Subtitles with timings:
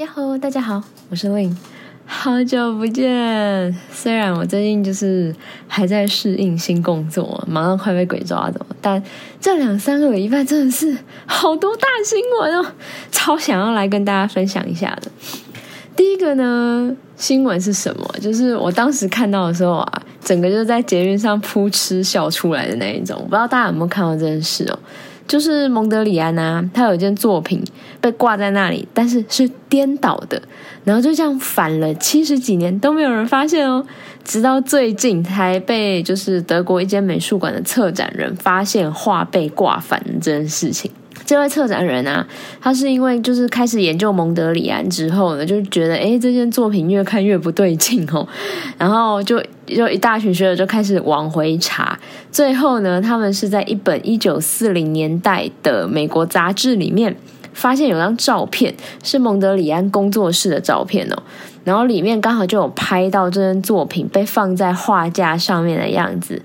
[0.00, 1.54] 呀吼，大家好，我是 Lin，
[2.06, 3.76] 好久不见。
[3.92, 5.34] 虽然我最近就是
[5.68, 9.02] 还在适应新工作，马上快被鬼抓走，但
[9.42, 12.72] 这两三个礼拜真的是好多大新闻哦，
[13.12, 15.12] 超想要来跟大家分享一下的。
[15.94, 18.08] 第一个呢，新闻是什么？
[18.22, 23.18] 就是我当时看到的时候啊，整个就是在捷运上扑哧笑出来的那一种。
[23.24, 24.78] 不知道大家有没有看到这件事哦？
[25.30, 27.62] 就是蒙德里安呐，他有一件作品
[28.00, 30.42] 被挂在那里，但是是颠倒的，
[30.82, 33.86] 然后就这样反了七十几年都没有人发现哦，
[34.24, 40.90] 直到最近才被就是德国一间美术馆的策展人发现画被挂反这件事情。
[41.30, 42.26] 这位策展人啊，
[42.60, 48.26] 他是因为就是开始研究蒙德里安之后呢，就觉得哎，这件作品越看越不对劲哦，
[48.76, 51.96] 然后就就一大群学者就开始往回查，
[52.32, 57.14] 最后呢，他们是在一本一九四零年代的美国杂志里面
[57.52, 58.74] 发现有张照片，
[59.04, 61.16] 是蒙德里安工作室的照片哦，
[61.62, 66.42] 然后里面刚好就有拍到这件作品被放在画架上面的样子。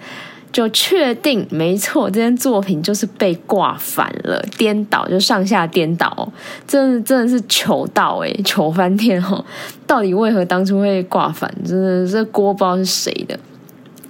[0.56, 6.32] 就确定没错，这件作品就是被挂反了，颠倒就上下颠倒，
[6.66, 9.44] 真的真的是糗到诶，糗翻天哦！
[9.86, 11.54] 到底为何当初会挂反？
[11.66, 13.38] 真的这锅不知道是谁的。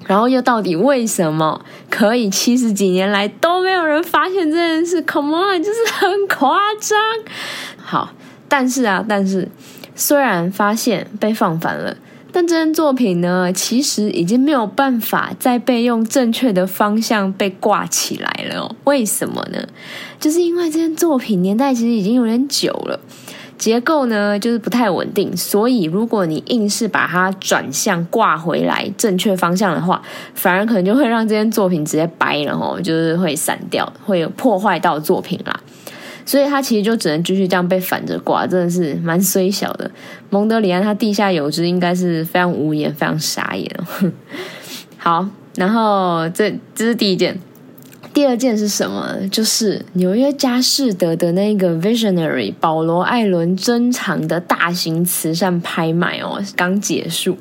[0.05, 6.95] 然后又到底为什么可以七十几年来都没有人发现这件事？Come on，就是很夸张。
[7.77, 8.11] 好，
[8.47, 9.49] 但是啊，但是
[9.95, 11.97] 虽然发现被放反了。
[12.35, 18.75] 但这件作品呢，其实已经没有办法再被用正确的方向被挂起来了。
[18.83, 19.65] 为什么呢？
[20.19, 22.99] 就是因为这件作品年代其实已经有点久了，
[23.57, 30.01] 结构呢就是不太稳定，所以如果你硬是把它转向挂回来正确方向的话，
[30.33, 35.57] 反而可能就会让这件作品直接掰了哦，就是会散掉，会破坏到作品啦。
[36.25, 39.89] 所以他其实就只能继续这样被反着挂，真的是蛮衰小的。
[40.29, 43.69] 蒙德里安他地下有知，应该是非常无言、非常傻眼。
[44.97, 47.39] 好，然后这这是第一件。
[48.15, 49.13] 第二件是什么？
[49.29, 57.37] 就是纽约佳士得的那个 Visionary 保罗艾伦珍藏的大型慈善拍卖哦，刚结束，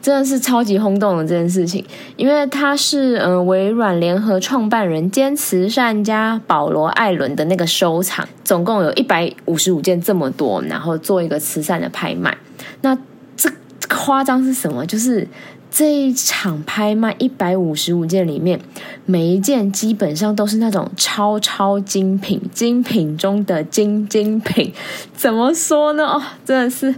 [0.00, 1.84] 真的是超级轰动的这件事情。
[2.16, 12.34] 因为他是呃微软联合创办人兼慈善家保罗艾伦的那个收藏，总共有一百五十五件这么多，然后做一个慈善的拍卖。
[12.80, 12.96] 那
[13.36, 13.50] 这
[13.90, 14.86] 夸张是什么？
[14.86, 15.28] 就是。
[15.76, 18.60] 这一场拍卖一百五十五件里面，
[19.06, 24.72] 每一件基本上都是那种超超精品，精品中的精精品。
[25.16, 26.06] 怎么说呢？
[26.06, 26.94] 哦，真的是，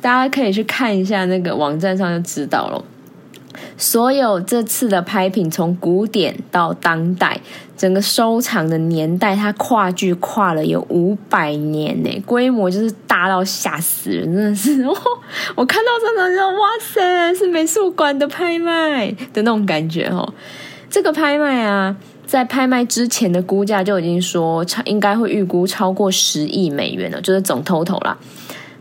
[0.00, 2.84] 大家可以去看一下那个网站上就知道了。
[3.80, 7.40] 所有这次的拍品，从古典到当代，
[7.78, 14.86] 整个收藏的年代，它跨距跨了有五百年呢，规模就是大到吓死人，真的是，
[15.56, 20.30] 我看到真的就哇塞，是美术馆的拍卖的那种感觉哦。
[20.90, 28.18] 这个拍卖啊，在拍卖之前的估价就已经说超应该会预估超过十亿美元了，就是总 total 啦。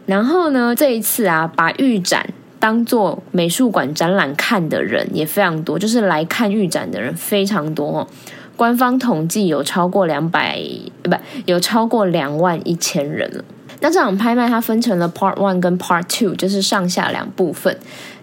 [0.05, 2.33] 然后呢，这一次啊，把预展。
[2.59, 8.07] 当做美术馆展览看的人也非常多，就是来看预展的人非常多哦。
[8.55, 10.61] 官方统计有超过两百，
[11.01, 11.15] 不，
[11.45, 13.43] 有超过两万一千人了。
[13.79, 17.79] 那这场拍卖它分成了 Part One 跟 Part Two，就是上下两部分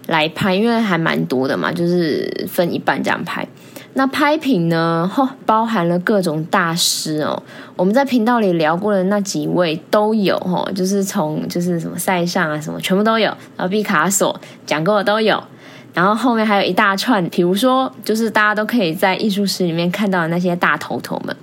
[0.07, 3.47] 来拍，因为还蛮多的嘛，就是分一半这样拍。
[3.93, 5.09] 那拍品呢？
[5.11, 7.41] 吼，包含了各种大师哦。
[7.75, 13.25] 我们在频道里聊过的那几位都有吼，就是从就是什么塞尚啊，什么全部都有。
[13.55, 15.43] 然后毕卡索讲过的都有。
[15.95, 21.35] 然后后面还有一大串，比如说就是大家都可以在艺术史里面看到的那些大头头们，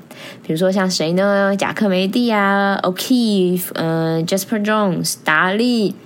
[0.45, 1.57] 比如说像谁呢？
[1.57, 5.97] 贾克梅蒂啊，O'Keefe，嗯，Jasper Jones，达利。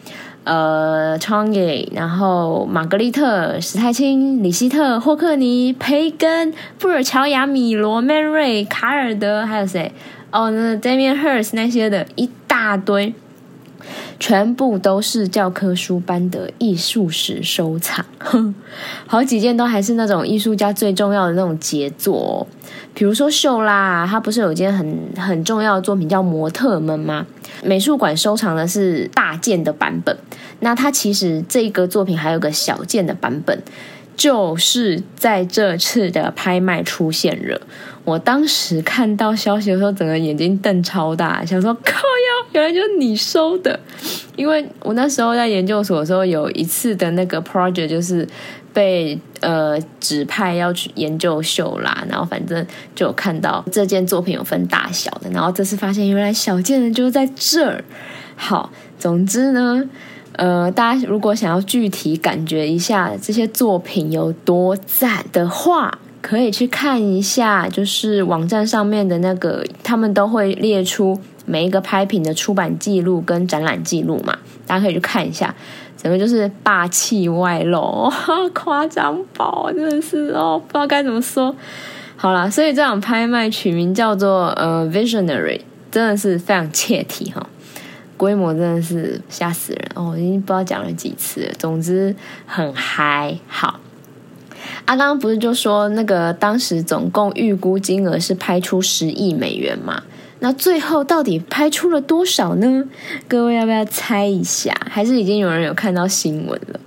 [0.48, 9.92] 呃 c h o n g 然后玛格丽特、史泰清、李希特、霍克尼、培根、布尔乔亚、米罗、曼瑞、卡尔德，还有谁？
[10.31, 13.12] 哦，那 Damian Hirst 那些的一大堆。
[14.21, 18.04] 全部都是教科书般的艺术史收藏，
[19.07, 22.47] 好几件都还是那种艺术家最重要的那种杰作。
[22.95, 27.25] 比如说秀拉，他不是有一件很很重要的作品叫《模特们》吗？
[27.63, 30.16] 美术馆收藏的是大件的版本，
[30.60, 33.63] 那他其实这个作品还有个小件的版本。
[34.16, 37.60] 就是在这次的拍卖出现了，
[38.03, 42.03] 我当时看到消息的时候，整个眼睛瞪超大，想说靠，
[42.53, 43.78] 原来就是你收的。
[44.36, 48.27] 因为我那时候在研究所的时候，有一次的那个 project 就是
[48.72, 52.65] 被呃指派要去研究秀啦，然后反正
[52.95, 57.83] 就有看到这件作品有分大小的，然后这次发现原来小件的就在这儿。
[58.36, 59.84] 好，总之呢，
[60.36, 71.18] 呃，大家如果想要具体感觉一下这些作品有多赞的话，可以去看一下，就是网站上面的那个，他们都会列出
[71.48, 75.54] 每一个拍品的出版记录跟展览记录嘛，大家可以去看一下。
[76.00, 78.09] 整个就是霸气外露，
[78.54, 81.53] 夸张爆，真的是哦，不知道该怎么说。
[82.15, 87.45] 好啦，所以这场拍卖取名叫做呃 Visionary，真的是非常切题哈，
[88.16, 91.53] 规模真的是吓死人哦，已经不知道讲了几次了。
[91.59, 92.15] 总之
[92.47, 93.36] 很嗨。
[93.48, 93.80] 好，
[94.84, 100.04] 阿刚刚不是就说那个当时总共预估金额是拍出十亿美元嘛？
[100.41, 102.85] 那最后到底拍出了多少呢？
[103.27, 104.73] 各位要不要猜一下？
[104.89, 106.81] 还是已经有人有看到新闻了？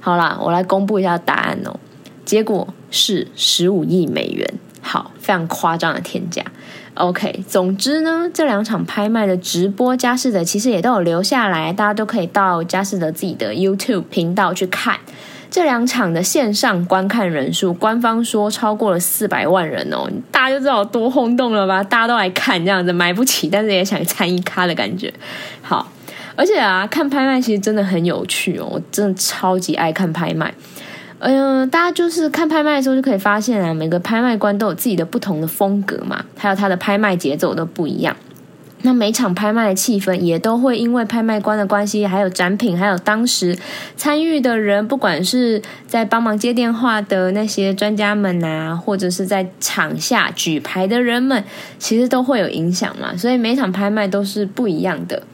[0.00, 1.78] 好啦，我来公布一下答案哦。
[2.24, 6.42] 结果是十五亿美元，好，非常夸张的天价。
[6.94, 14.98] OK，总之呢，这两场拍卖的直播，佳士得其实也都有留下来，大家都可以到佳士得自己的 YouTube 频道去看。
[15.50, 21.82] 这两场的线上观看人数，官方说超过了四百万人哦，大家就知道多轰动了吧？
[21.82, 25.12] 大家都来看，这样子买不起，但是也想参与咖的感觉。
[25.62, 25.90] 好，
[26.34, 30.52] 而且啊，看拍卖其实真的很有趣哦，我真的超级爱看拍卖。
[31.18, 38.14] 嗯，大家就是看拍卖的时候就可以发现啊，每个拍卖官都有自己的不同的风格嘛，还有他的拍卖节奏都不一样。
[38.86, 43.58] 那每场拍卖的气氛也都会因为拍卖官的关系，还有展品，还有当时
[43.96, 51.42] 参与的人，不管是在帮忙接电话的那些专家们啊，或者是在场下举牌的人们，
[51.80, 53.16] 其实都会有影响嘛。
[53.16, 55.24] 所以每场拍卖都是不一样的。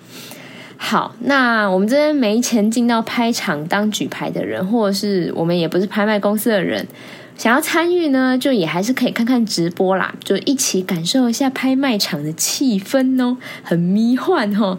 [0.78, 6.88] 好，那我们这边没钱进到拍场当举牌的人，或者是我们也不是拍卖公司的人。
[7.36, 14.78] 想要参与呢，就也还是可以看看直播啦，就一起感受一下拍卖场的气氛哦，很迷幻哦。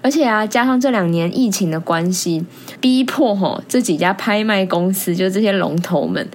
[0.00, 2.44] 而且啊，加上这两年疫情的关系，
[2.80, 6.28] 逼迫哈这几家拍卖公司，就这些龙头们，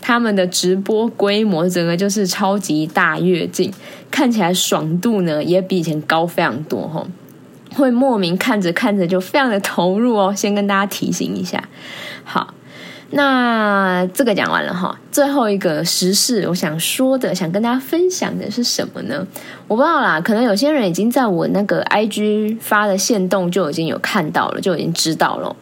[0.00, 3.70] 他们的直播规模整个就是超级大跃进，
[4.10, 7.06] 看起来爽度呢也比以前高非常多哈，
[7.74, 10.32] 会莫名看着看着就非常的投入哦。
[10.34, 11.68] 先跟大家提醒一下，
[12.24, 12.54] 好。
[13.10, 19.24] 那这个讲完了哈，最后一个时事，我想说的，想跟大家分享的是什么呢？
[19.68, 25.54] 我不知道啦，可能有些人已经在我那个 IG 发的线动就已经有看到了，就已经知道了。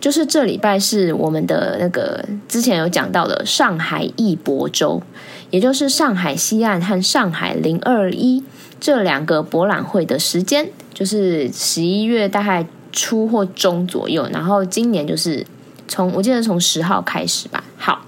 [0.00, 5.02] 就是这礼拜是我们的那个之前有讲到的上海艺博周，
[5.50, 8.42] 也就是上海西岸和上海零二一
[8.80, 15.46] 这两个博览会的时间，就是十一月大概初或中左右，然后今年就是。
[15.88, 17.64] 从我记得从十号开始吧。
[17.76, 18.04] 好，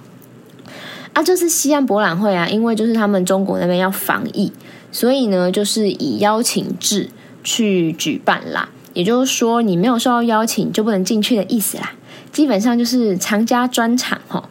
[1.13, 4.51] 啊，这是西安博览会啊，因为就是他们中国那边要防疫，
[4.91, 7.09] 所以呢，就是以邀请制
[7.43, 8.69] 去举办啦。
[8.93, 11.93] 也就是说，你没有受到邀请就不能进去的意思啦。
[12.31, 14.49] 基本上就是藏家专场哈。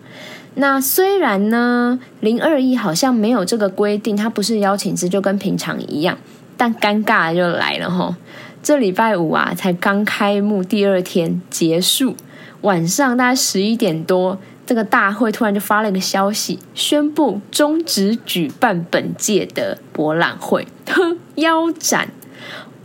[0.54, 6.18] 那虽然呢，零二一好像没有这个规定，它不是邀请制，就跟平常一样。
[6.56, 8.16] 但尴尬就来了哈，
[8.62, 12.16] 这礼拜五啊，才刚开幕第二天结束。
[12.62, 20.66] 晚上大概十一点多，这个大会突然就发了一个消息，宣布终止举办本届的博览会，
[21.36, 22.08] 腰斩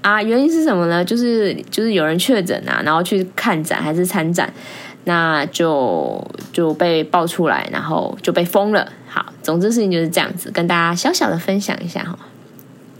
[0.01, 0.21] 啊！
[0.21, 1.03] 原因是什么呢？
[1.03, 4.53] 就是就是有人确诊啊，然后去看展还是参展，
[5.05, 8.91] 那就就被爆出来，然后就被封了。
[9.07, 12.19] 好，总之事情就是这样子，跟大家小小的分享一下哈。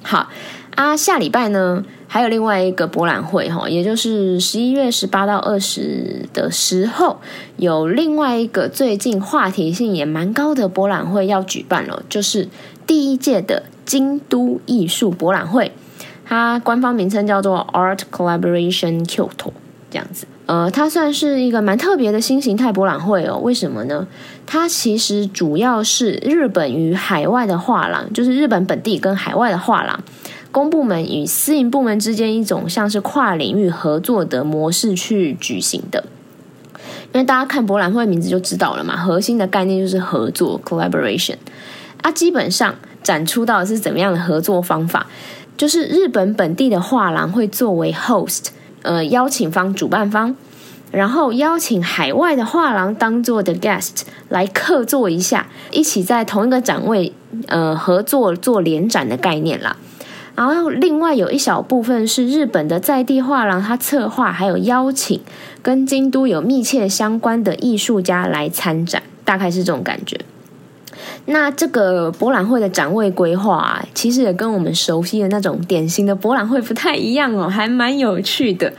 [0.02, 0.30] 好
[0.76, 1.84] 啊，下礼拜呢？
[2.08, 7.20] 还有另外一个博览会哈，也就是十一月十八到二十的时候，
[7.58, 12.48] 有另外一个最近话题性也蛮高的博览会要举办了，就是
[12.86, 15.72] 第一届的京都艺术博览会，
[16.26, 19.52] 它官方名称叫做 Art Collaboration Kyoto，
[19.90, 20.28] 这样子。
[20.46, 23.38] 呃，它算是一个蛮特别的新形态博览会哦。
[23.38, 24.06] 为什么呢？
[24.46, 30.00] 它其实主要是日本与海外的画廊，就是日本本地跟海外的画廊。
[30.54, 36.06] 公部门与私营部门之间一种像是跨领域合作的模式去举行的，
[37.12, 41.38] 因为大家看博览会名字就知道了嘛，核心的概念就是合作 （collaboration）。
[42.04, 45.08] 啊，基本上展出到的是怎么样的合作方法？
[45.58, 48.50] 就是日本本地的画廊会作为 host，
[48.84, 50.36] 呃，邀请方、主办方，
[50.92, 57.12] 然后邀请海外的画廊当做的 guest 来客座一下，一起在同一个展位，
[57.48, 59.78] 呃，合作做联展的概念啦。
[60.36, 65.20] 然后另外有一小部分是日本的在地画廊，他策划还有邀请
[65.62, 70.20] 跟京都有密切相关的艺术家来参展，大概是这种感觉。
[71.26, 78.74] 那这个博览会的展位规划，其实也跟我们熟悉的那种典型的博览会不太一样哦，还蛮有趣的。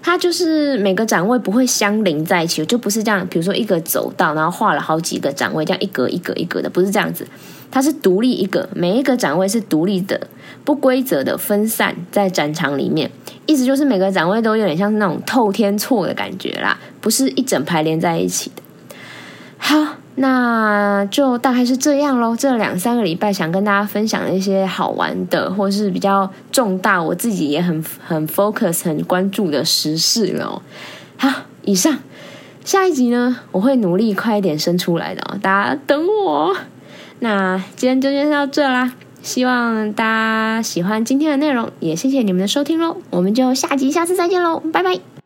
[0.00, 3.26] 它就是每个展位不会相邻在一起，就不是这样。
[3.28, 7.26] 比如说一个走道，然后画了好几个展位，这样一格一格一格的，不是这样子。
[7.70, 10.28] 它是独立一个，每一个展位是独立的、
[10.64, 13.10] 不规则的分散在展场里面。
[13.46, 18.62] 意思就是每个展位都有点像是那种透天错的感觉啦，不是一整排连在一起的。
[19.58, 19.96] 好。
[20.20, 22.34] 那就大概是这样喽。
[22.34, 30.60] 这两三个礼拜想跟大家分享一些好玩的，或是比较重大，我自己也很很 focus、很关注的时事喽。
[31.16, 31.98] 好，以上
[32.64, 36.56] 下一集呢，我会努力快一点生出来的哦，大家等我。
[37.20, 42.96] 那今天就先到这啦，希望大家喜欢今天的内容，也谢谢你们的收听喽。
[43.10, 45.17] 我们就下集下次再见喽，拜拜。